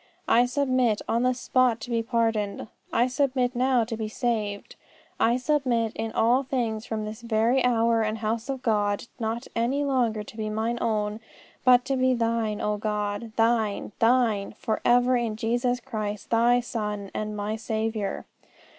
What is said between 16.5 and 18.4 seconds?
Son and my Saviour!